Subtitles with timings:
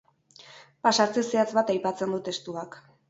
[0.87, 2.81] Pasarte zehatz bat aipatzen du testuak.